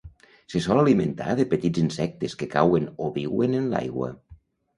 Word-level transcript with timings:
Se 0.51 0.61
sol 0.65 0.79
alimentar 0.83 1.35
de 1.39 1.45
petits 1.51 1.81
insectes 1.83 2.35
que 2.41 2.49
cauen 2.55 2.89
o 3.05 3.11
viuen 3.19 3.55
en 3.61 3.71
l'aigua. 3.77 4.11